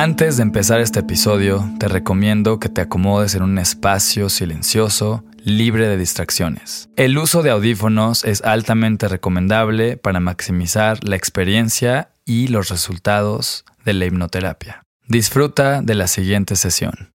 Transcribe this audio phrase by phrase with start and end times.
[0.00, 5.88] Antes de empezar este episodio, te recomiendo que te acomodes en un espacio silencioso, libre
[5.88, 6.88] de distracciones.
[6.96, 13.92] El uso de audífonos es altamente recomendable para maximizar la experiencia y los resultados de
[13.92, 14.84] la hipnoterapia.
[15.06, 17.12] Disfruta de la siguiente sesión.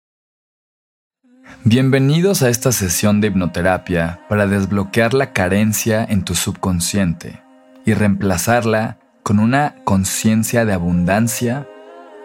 [1.64, 7.42] Bienvenidos a esta sesión de hipnoterapia para desbloquear la carencia en tu subconsciente
[7.84, 11.68] y reemplazarla con una conciencia de abundancia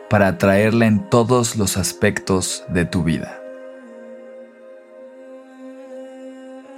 [0.09, 3.39] para atraerla en todos los aspectos de tu vida.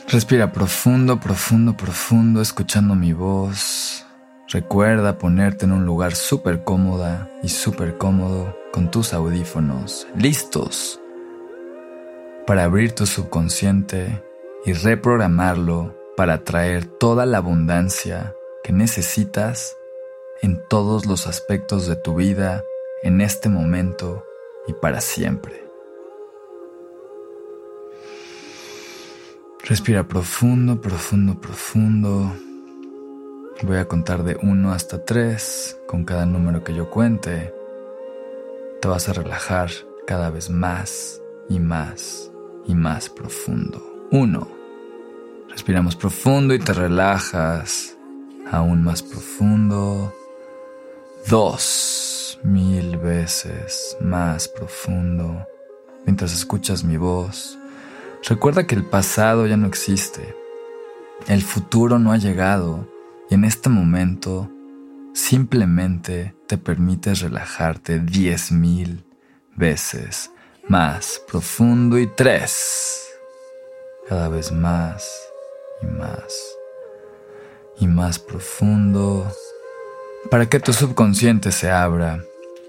[0.08, 4.06] Respira profundo, profundo, profundo, escuchando mi voz.
[4.48, 11.02] Recuerda ponerte en un lugar súper cómoda y súper cómodo con tus audífonos listos
[12.48, 14.24] para abrir tu subconsciente
[14.66, 18.34] y reprogramarlo para atraer toda la abundancia
[18.64, 19.76] que necesitas
[20.42, 22.64] en todos los aspectos de tu vida,
[23.04, 24.24] en este momento
[24.68, 25.68] y para siempre.
[29.64, 32.34] Respira profundo, profundo, profundo.
[33.64, 35.82] Voy a contar de 1 hasta 3.
[35.88, 37.54] Con cada número que yo cuente,
[38.82, 39.70] te vas a relajar
[40.06, 42.32] cada vez más y más
[42.66, 43.82] y más profundo.
[44.12, 44.48] 1.
[45.50, 47.98] Respiramos profundo y te relajas
[48.50, 50.14] aún más profundo.
[51.30, 52.40] 2.
[52.44, 55.48] Mil veces más profundo
[56.06, 57.58] mientras escuchas mi voz.
[58.28, 60.36] Recuerda que el pasado ya no existe,
[61.28, 62.86] el futuro no ha llegado
[63.30, 64.52] y en este momento
[65.14, 69.06] simplemente te permites relajarte diez mil
[69.56, 70.30] veces
[70.68, 73.08] más profundo y tres,
[74.10, 75.10] cada vez más
[75.82, 76.58] y más
[77.80, 79.32] y más profundo
[80.30, 82.22] para que tu subconsciente se abra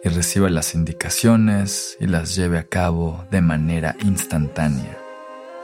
[0.08, 4.98] reciba las indicaciones y las lleve a cabo de manera instantánea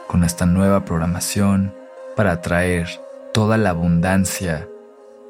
[0.07, 1.75] con esta nueva programación
[2.17, 2.89] para atraer
[3.33, 4.69] toda la abundancia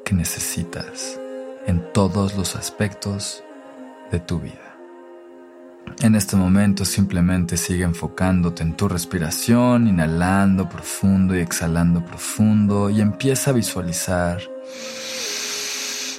[0.03, 1.19] que necesitas
[1.65, 3.43] en todos los aspectos
[4.11, 4.75] de tu vida.
[6.01, 13.01] En este momento simplemente sigue enfocándote en tu respiración, inhalando profundo y exhalando profundo y
[13.01, 14.41] empieza a visualizar,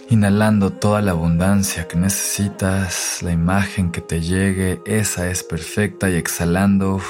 [0.08, 6.14] inhalando toda la abundancia que necesitas, la imagen que te llegue, esa es perfecta y
[6.14, 7.00] exhalando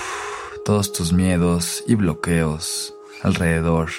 [0.65, 3.91] todos tus miedos y bloqueos alrededor.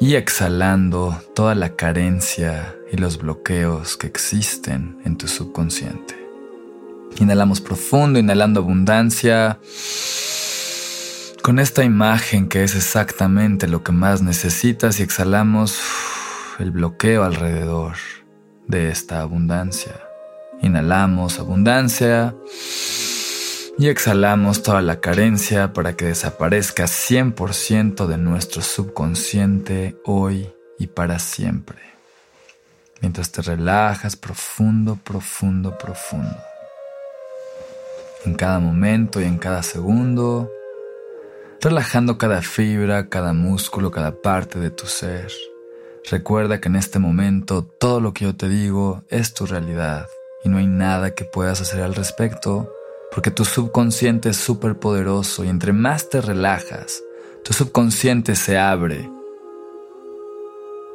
[0.00, 6.14] Y exhalando toda la carencia y los bloqueos que existen en tu subconsciente.
[7.18, 9.60] Inhalamos profundo, inhalando abundancia.
[11.44, 15.78] Con esta imagen que es exactamente lo que más necesitas y exhalamos
[16.58, 17.96] el bloqueo alrededor
[18.66, 19.92] de esta abundancia.
[20.62, 22.34] Inhalamos abundancia
[23.76, 31.18] y exhalamos toda la carencia para que desaparezca 100% de nuestro subconsciente hoy y para
[31.18, 31.76] siempre.
[33.02, 36.38] Mientras te relajas profundo, profundo, profundo.
[38.24, 40.50] En cada momento y en cada segundo,
[41.64, 45.32] relajando cada fibra, cada músculo, cada parte de tu ser.
[46.10, 50.06] Recuerda que en este momento todo lo que yo te digo es tu realidad
[50.44, 52.70] y no hay nada que puedas hacer al respecto
[53.10, 57.02] porque tu subconsciente es súper poderoso y entre más te relajas,
[57.44, 59.10] tu subconsciente se abre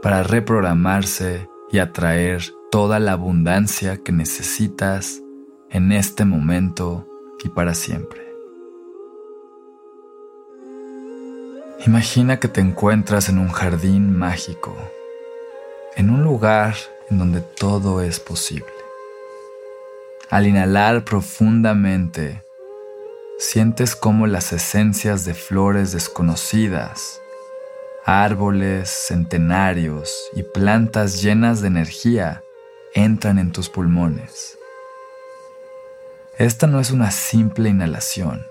[0.04, 5.20] para reprogramarse y atraer toda la abundancia que necesitas
[5.72, 7.08] en este momento
[7.44, 8.29] y para siempre.
[11.86, 14.76] Imagina que te encuentras en un jardín mágico,
[15.96, 16.76] en un lugar
[17.10, 18.68] en donde todo es posible.
[20.30, 22.44] Al inhalar profundamente,
[23.38, 27.22] sientes como las esencias de flores desconocidas,
[28.06, 32.44] árboles centenarios y plantas llenas de energía
[32.94, 34.58] entran en tus pulmones.
[36.38, 38.49] Esta no es una simple inhalación.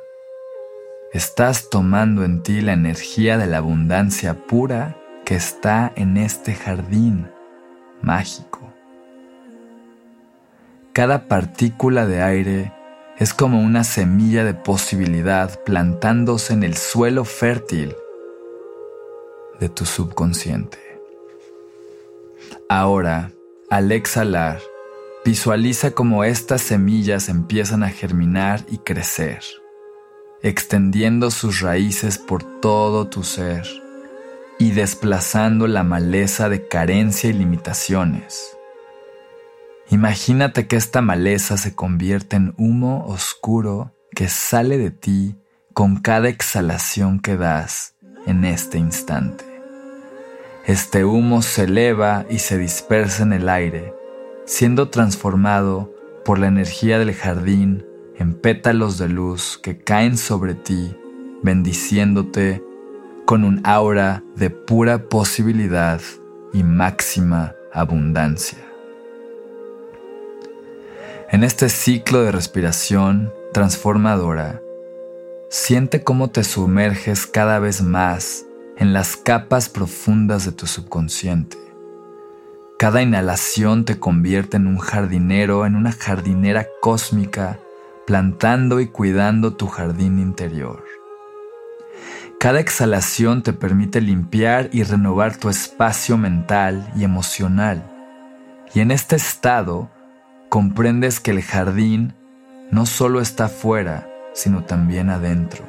[1.14, 4.94] Estás tomando en ti la energía de la abundancia pura
[5.24, 7.30] que está en este jardín
[8.02, 8.74] mágico.
[10.92, 12.74] Cada partícula de aire
[13.16, 17.96] es como una semilla de posibilidad plantándose en el suelo fértil
[19.58, 20.78] de tu subconsciente.
[22.68, 23.32] Ahora,
[23.70, 24.60] al exhalar,
[25.24, 29.40] visualiza cómo estas semillas empiezan a germinar y crecer,
[30.42, 33.66] extendiendo sus raíces por todo tu ser
[34.58, 38.58] y desplazando la maleza de carencia y limitaciones
[39.90, 45.38] Imagínate que esta maleza se convierte en humo oscuro que sale de ti
[45.72, 47.94] con cada exhalación que das
[48.26, 49.46] en este instante.
[50.66, 53.94] Este humo se eleva y se dispersa en el aire,
[54.44, 55.90] siendo transformado
[56.22, 57.86] por la energía del jardín
[58.18, 60.96] en pétalos de luz que caen sobre ti,
[61.42, 62.62] bendiciéndote
[63.24, 66.00] con un aura de pura posibilidad
[66.52, 68.58] y máxima abundancia.
[71.30, 74.62] En este ciclo de respiración transformadora,
[75.50, 78.46] siente cómo te sumerges cada vez más
[78.78, 81.56] en las capas profundas de tu subconsciente.
[82.78, 87.58] Cada inhalación te convierte en un jardinero, en una jardinera cósmica,
[88.08, 90.82] plantando y cuidando tu jardín interior.
[92.40, 97.86] Cada exhalación te permite limpiar y renovar tu espacio mental y emocional.
[98.72, 99.90] Y en este estado
[100.48, 102.14] comprendes que el jardín
[102.70, 105.66] no solo está fuera, sino también adentro.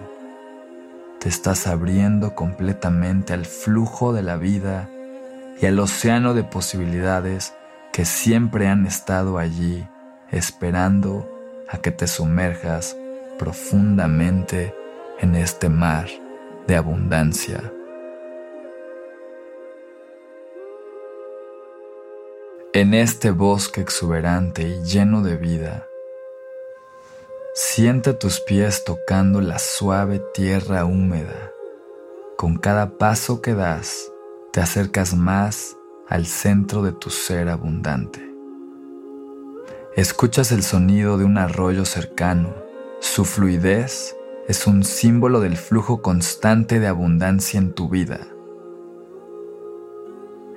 [1.19, 4.89] Te estás abriendo completamente al flujo de la vida
[5.61, 7.53] y al océano de posibilidades
[7.91, 9.85] que siempre han estado allí
[10.31, 11.38] esperando
[11.69, 12.97] a que te sumerjas
[13.37, 14.75] profundamente
[15.19, 16.07] en este mar
[16.67, 17.71] de abundancia.
[22.73, 25.87] En este bosque exuberante y lleno de vida,
[27.55, 31.51] siente tus pies tocando la suave tierra húmeda.
[32.37, 34.11] Con cada paso que das,
[34.53, 35.75] te acercas más
[36.07, 38.28] al centro de tu ser abundante.
[39.99, 42.55] Escuchas el sonido de un arroyo cercano.
[43.01, 44.15] Su fluidez
[44.47, 48.25] es un símbolo del flujo constante de abundancia en tu vida.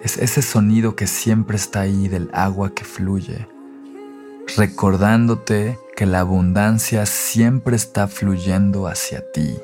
[0.00, 3.48] Es ese sonido que siempre está ahí del agua que fluye,
[4.56, 9.58] recordándote que la abundancia siempre está fluyendo hacia ti.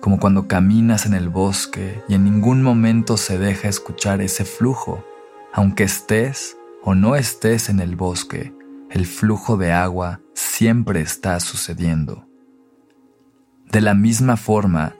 [0.00, 5.04] Como cuando caminas en el bosque y en ningún momento se deja escuchar ese flujo,
[5.52, 8.54] aunque estés o no estés en el bosque,
[8.90, 12.26] el flujo de agua siempre está sucediendo.
[13.70, 14.96] De la misma forma,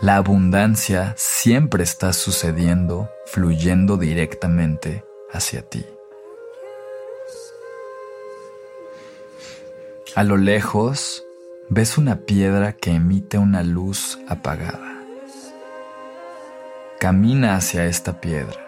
[0.00, 5.84] la abundancia siempre está sucediendo, fluyendo directamente hacia ti.
[10.14, 11.24] A lo lejos
[11.68, 15.02] ves una piedra que emite una luz apagada.
[16.98, 18.65] Camina hacia esta piedra.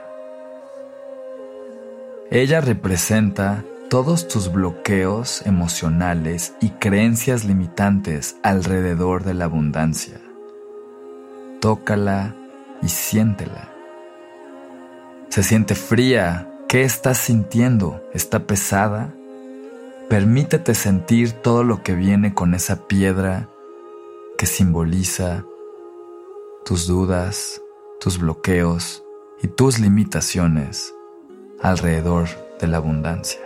[2.31, 10.21] Ella representa todos tus bloqueos emocionales y creencias limitantes alrededor de la abundancia
[11.61, 12.35] tócala
[12.83, 13.73] y siéntela.
[15.29, 16.45] Se siente fría.
[16.69, 18.03] ¿Qué estás sintiendo?
[18.13, 19.15] ¿Está pesada?
[20.09, 23.49] Permítete sentir todo lo que viene con esa piedra
[24.37, 25.45] que simboliza
[26.65, 27.63] tus dudas,
[28.01, 29.03] tus bloqueos
[29.43, 30.95] y tus limitaciones
[31.61, 32.29] alrededor
[32.61, 33.41] de la abundancia.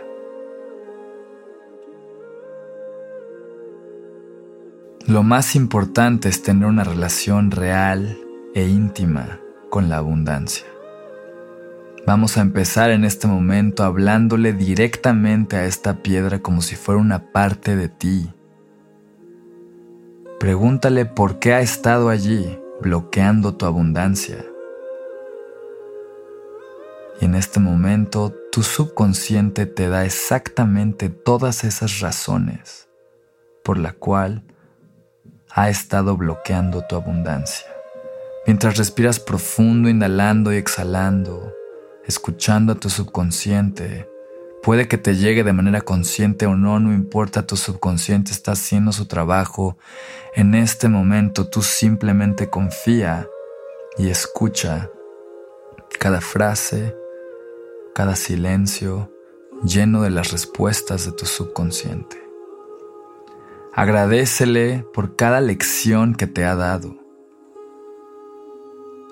[5.07, 8.17] Lo más importante es tener una relación real
[8.55, 10.67] e íntima con la abundancia.
[12.07, 17.33] Vamos a empezar en este momento hablándole directamente a esta piedra como si fuera una
[17.33, 18.31] parte de ti.
[20.39, 24.45] Pregúntale por qué ha estado allí bloqueando tu abundancia.
[27.23, 32.89] En este momento tu subconsciente te da exactamente todas esas razones
[33.63, 34.43] por la cual
[35.53, 37.69] ha estado bloqueando tu abundancia.
[38.45, 41.55] Mientras respiras profundo, inhalando y exhalando,
[42.05, 44.11] escuchando a tu subconsciente,
[44.65, 48.91] puede que te llegue de manera consciente o no, no importa, tu subconsciente está haciendo
[48.91, 49.79] su trabajo.
[50.35, 53.29] En este momento tú simplemente confía
[53.97, 54.91] y escucha
[56.01, 56.97] cada frase,
[57.95, 59.11] cada silencio
[59.65, 62.23] lleno de las respuestas de tu subconsciente.
[63.75, 66.97] Agradecele por cada lección que te ha dado.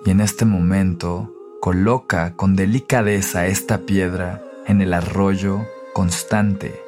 [0.04, 5.60] Y en este momento, coloca con delicadeza esta piedra en el arroyo
[5.92, 6.82] constante,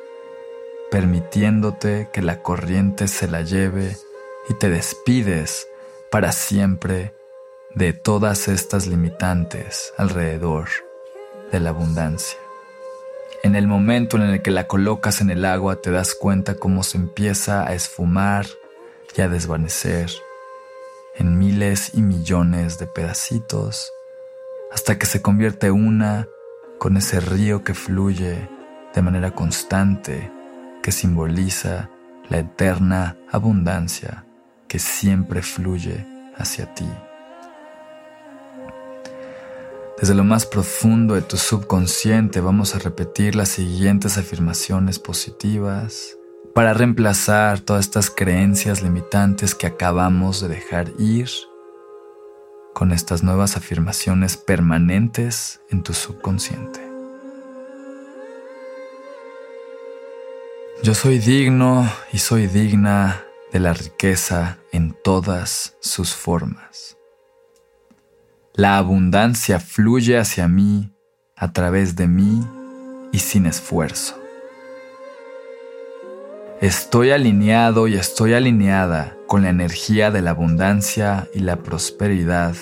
[0.91, 3.97] permitiéndote que la corriente se la lleve
[4.49, 5.67] y te despides
[6.11, 7.15] para siempre
[7.75, 10.69] de todas estas limitantes alrededor
[11.53, 12.39] de la abundancia.
[13.45, 16.83] En el momento en el que la colocas en el agua te das cuenta cómo
[16.83, 18.47] se empieza a esfumar
[19.17, 20.11] y a desvanecer
[21.17, 23.93] en miles y millones de pedacitos
[24.73, 26.27] hasta que se convierte una
[26.79, 28.49] con ese río que fluye
[28.95, 30.33] de manera constante,
[30.83, 31.91] que simboliza
[32.29, 34.25] la eterna abundancia
[34.73, 36.89] que siempre fluye hacia ti.
[40.03, 46.19] Desde lo más profundo de tu subconsciente vamos a repetir las siguientes afirmaciones positivas
[46.57, 51.31] para reemplazar todas estas creencias limitantes que acabamos de dejar ir
[52.75, 56.81] con estas nuevas afirmaciones permanentes en tu subconsciente.
[60.83, 66.99] Yo soy digno y soy digna de la riqueza en todas sus formas.
[68.55, 70.93] La abundancia fluye hacia mí,
[71.37, 72.47] a través de mí
[73.11, 74.15] y sin esfuerzo.
[76.61, 82.55] Estoy alineado y estoy alineada con la energía de la abundancia y la prosperidad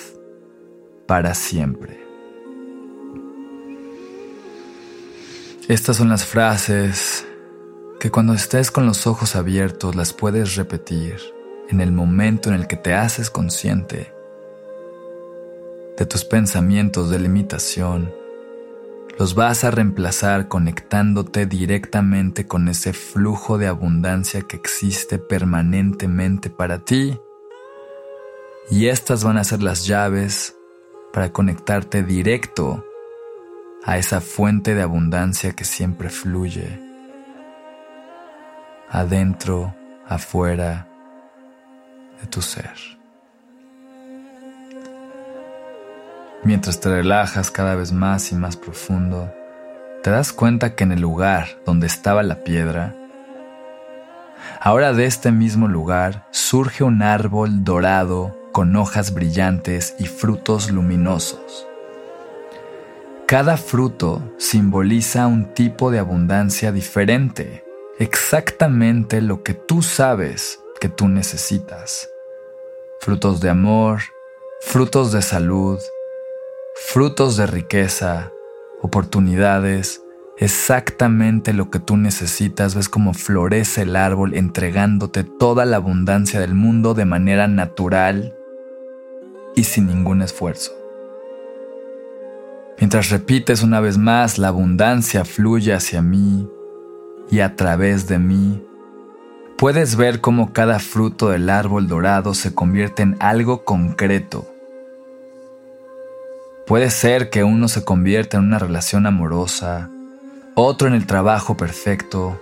[1.08, 1.98] para siempre.
[5.66, 7.26] Estas son las frases
[7.98, 11.16] que cuando estés con los ojos abiertos las puedes repetir
[11.68, 14.19] en el momento en el que te haces consciente
[15.96, 18.12] de tus pensamientos de limitación,
[19.18, 26.84] los vas a reemplazar conectándote directamente con ese flujo de abundancia que existe permanentemente para
[26.84, 27.18] ti.
[28.70, 30.56] Y estas van a ser las llaves
[31.12, 32.84] para conectarte directo
[33.84, 36.80] a esa fuente de abundancia que siempre fluye,
[38.88, 39.74] adentro,
[40.06, 40.88] afuera
[42.20, 42.99] de tu ser.
[46.42, 49.30] Mientras te relajas cada vez más y más profundo,
[50.02, 52.94] te das cuenta que en el lugar donde estaba la piedra,
[54.58, 61.66] ahora de este mismo lugar surge un árbol dorado con hojas brillantes y frutos luminosos.
[63.26, 67.64] Cada fruto simboliza un tipo de abundancia diferente,
[67.98, 72.08] exactamente lo que tú sabes que tú necesitas.
[72.98, 74.00] Frutos de amor,
[74.62, 75.78] frutos de salud,
[76.88, 78.32] frutos de riqueza,
[78.82, 80.02] oportunidades,
[80.38, 82.74] exactamente lo que tú necesitas.
[82.74, 88.34] Ves cómo florece el árbol entregándote toda la abundancia del mundo de manera natural
[89.54, 90.72] y sin ningún esfuerzo.
[92.78, 96.48] Mientras repites una vez más, la abundancia fluye hacia mí
[97.30, 98.64] y a través de mí,
[99.58, 104.50] puedes ver cómo cada fruto del árbol dorado se convierte en algo concreto
[106.70, 109.90] Puede ser que uno se convierta en una relación amorosa,
[110.54, 112.40] otro en el trabajo perfecto,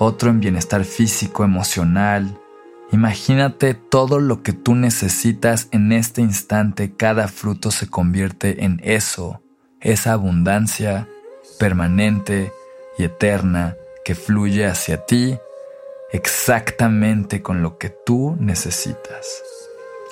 [0.00, 2.36] otro en bienestar físico, emocional.
[2.90, 9.40] Imagínate todo lo que tú necesitas en este instante, cada fruto se convierte en eso,
[9.78, 11.06] esa abundancia
[11.60, 12.52] permanente
[12.98, 15.38] y eterna que fluye hacia ti
[16.10, 19.61] exactamente con lo que tú necesitas.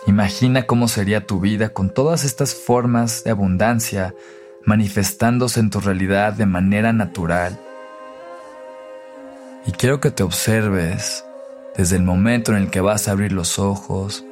[0.06, 4.14] Imagina cómo sería tu vida con todas estas formas de abundancia
[4.64, 7.58] manifestándose en tu realidad de manera natural.
[9.66, 11.24] Y quiero que te observes
[11.76, 14.24] desde el momento en el que vas a abrir los ojos,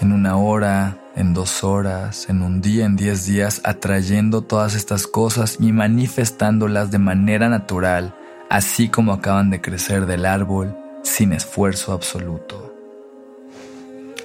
[0.00, 5.06] en una hora, en dos horas, en un día, en diez días, atrayendo todas estas
[5.06, 8.14] cosas y manifestándolas de manera natural,
[8.50, 12.71] así como acaban de crecer del árbol, sin esfuerzo absoluto.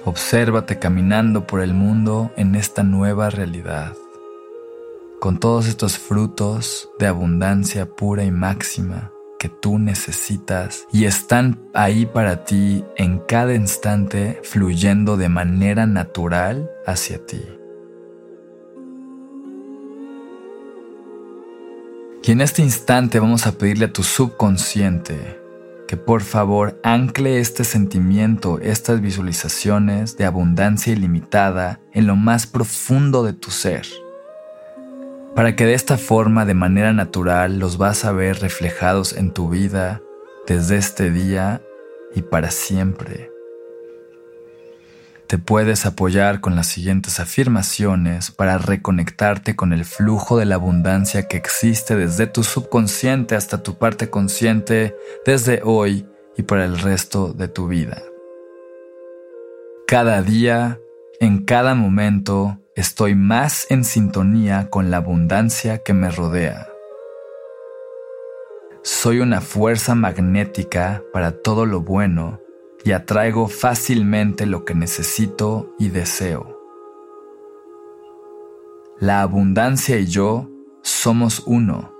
[0.08, 3.92] Obsérvate caminando por el mundo en esta nueva realidad,
[5.20, 12.06] con todos estos frutos de abundancia pura y máxima que tú necesitas y están ahí
[12.06, 17.42] para ti en cada instante fluyendo de manera natural hacia ti.
[22.22, 25.38] Y en este instante vamos a pedirle a tu subconsciente
[25.88, 33.24] que por favor ancle este sentimiento, estas visualizaciones de abundancia ilimitada en lo más profundo
[33.24, 33.86] de tu ser,
[35.34, 39.48] para que de esta forma, de manera natural, los vas a ver reflejados en tu
[39.48, 40.02] vida
[40.46, 41.62] desde este día
[42.14, 43.30] y para siempre.
[45.28, 51.28] Te puedes apoyar con las siguientes afirmaciones para reconectarte con el flujo de la abundancia
[51.28, 56.08] que existe desde tu subconsciente hasta tu parte consciente desde hoy
[56.38, 58.02] y para el resto de tu vida.
[59.86, 60.80] Cada día,
[61.20, 66.68] en cada momento, estoy más en sintonía con la abundancia que me rodea.
[68.82, 72.40] Soy una fuerza magnética para todo lo bueno
[72.88, 76.58] y atraigo fácilmente lo que necesito y deseo.
[78.98, 80.48] La abundancia y yo
[80.80, 81.92] somos uno.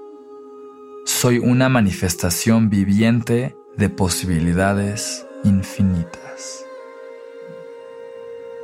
[1.05, 6.65] Soy una manifestación viviente de posibilidades infinitas.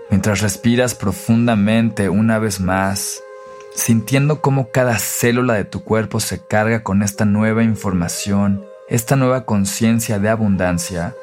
[0.09, 3.23] Mientras respiras profundamente una vez más,
[3.75, 9.45] sintiendo cómo cada célula de tu cuerpo se carga con esta nueva información, esta nueva
[9.45, 11.15] conciencia de abundancia,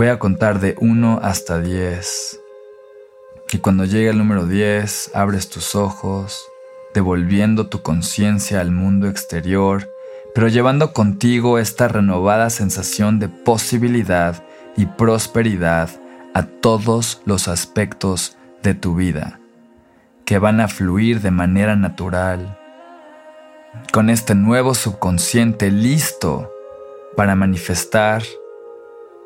[0.00, 2.40] voy a contar de 1 hasta 10.
[3.52, 6.42] Y cuando llegue el número 10, abres tus ojos,
[6.94, 9.92] devolviendo tu conciencia al mundo exterior,
[10.34, 14.42] pero llevando contigo esta renovada sensación de posibilidad
[14.74, 15.90] y prosperidad
[16.32, 19.38] a todos los aspectos de tu vida
[20.24, 22.58] que van a fluir de manera natural,
[23.92, 26.50] con este nuevo subconsciente listo
[27.18, 28.22] para manifestar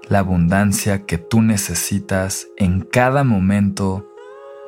[0.08, 4.06] la abundancia que tú necesitas en cada momento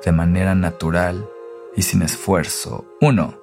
[0.04, 1.28] de manera natural
[1.76, 2.86] y sin esfuerzo.
[3.00, 3.38] Uno,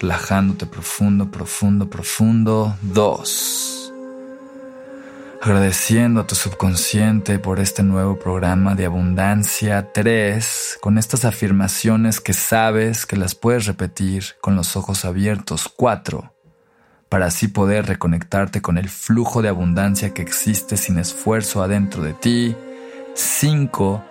[0.00, 2.76] relajándote profundo, profundo, profundo.
[2.82, 3.92] Dos,
[5.40, 12.34] agradeciendo a tu subconsciente por este nuevo programa de abundancia 3, con estas afirmaciones que
[12.34, 16.34] sabes que las puedes repetir con los ojos abiertos 4,
[17.10, 22.14] para así poder reconectarte con el flujo de abundancia que existe sin esfuerzo adentro de
[22.14, 22.56] ti
[23.14, 24.04] 5,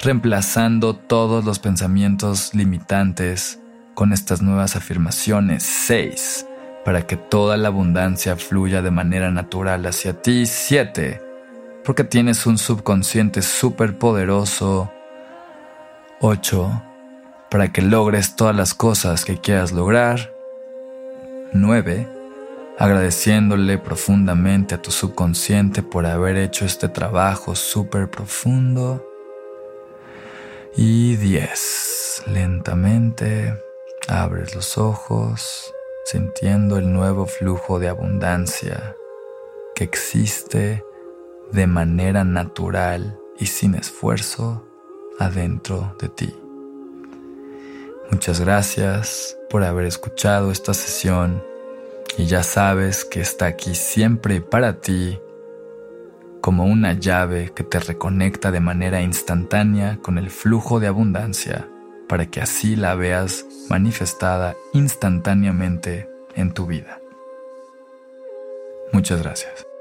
[0.00, 3.58] reemplazando todos los pensamientos limitantes
[3.94, 6.46] con estas nuevas afirmaciones 6,
[6.84, 10.46] para que toda la abundancia fluya de manera natural hacia ti.
[10.46, 11.20] 7.
[11.84, 14.92] Porque tienes un subconsciente súper poderoso.
[16.20, 16.82] 8.
[17.50, 20.32] Para que logres todas las cosas que quieras lograr.
[21.52, 22.21] 9.
[22.78, 29.06] Agradeciéndole profundamente a tu subconsciente por haber hecho este trabajo súper profundo.
[30.76, 32.24] Y 10.
[32.28, 33.54] Lentamente
[34.08, 35.72] abres los ojos
[36.04, 38.96] sintiendo el nuevo flujo de abundancia
[39.74, 40.84] que existe
[41.52, 44.66] de manera natural y sin esfuerzo
[45.18, 46.36] adentro de ti.
[48.10, 51.42] Muchas gracias por haber escuchado esta sesión
[52.18, 55.18] y ya sabes que está aquí siempre para ti
[56.40, 61.68] como una llave que te reconecta de manera instantánea con el flujo de abundancia
[62.08, 67.00] para que así la veas manifestada instantáneamente en tu vida.
[68.92, 69.71] Muchas gracias.